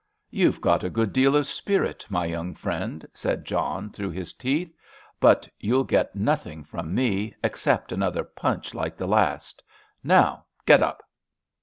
[0.31, 4.73] "You've got a good deal of spirit, my young friend," said John, through his teeth,
[5.19, 9.61] "but you'll get nothing from me, except another punch like the last!
[10.03, 11.03] Now, get up!"